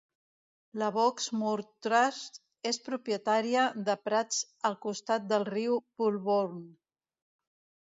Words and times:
La 0.83 0.85
Box 0.93 1.27
Moor 1.41 1.61
Trust 1.87 2.39
és 2.71 2.81
propietària 2.87 3.67
de 3.91 3.97
prats 4.09 4.41
al 4.71 4.81
costat 4.89 5.31
del 5.35 5.49
riu 5.53 5.79
Bulbourne. 5.99 6.67